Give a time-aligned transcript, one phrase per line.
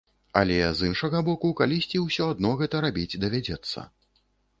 [0.39, 3.85] Але, з іншага боку, калісьці ўсё адно гэта рабіць давядзецца.